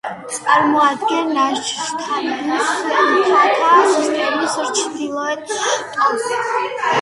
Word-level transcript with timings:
წარმოადგენს 0.35 1.27
ნანშანის 1.35 2.71
მთათა 2.87 3.69
სისტემის 3.91 4.57
ჩრდილოეთ 4.81 5.55
შტოს. 5.61 6.27